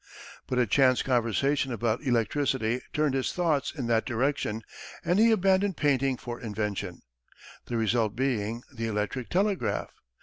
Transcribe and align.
But 0.47 0.57
a 0.57 0.65
chance 0.65 1.03
conversation 1.03 1.71
about 1.71 2.01
electricity 2.01 2.81
turned 2.91 3.13
his 3.13 3.31
thoughts 3.31 3.71
in 3.71 3.85
that 3.85 4.03
direction, 4.03 4.63
and 5.05 5.19
he 5.19 5.29
abandoned 5.31 5.77
painting 5.77 6.17
for 6.17 6.41
invention 6.41 7.03
the 7.67 7.77
result 7.77 8.15
being 8.15 8.63
the 8.73 8.87
electric 8.87 9.29
telegraph. 9.29 9.91